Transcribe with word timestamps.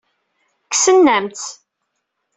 Kksen-am-tt. 0.65 1.47